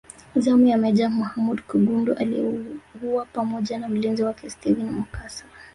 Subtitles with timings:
[0.35, 5.45] Zamu ya Meja Muhammad Kigundu aliyeuwa pamoja na mlinzi wake Steven Mukasa